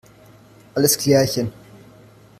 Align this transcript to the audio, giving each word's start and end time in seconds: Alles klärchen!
Alles 0.73 0.97
klärchen! 0.97 1.51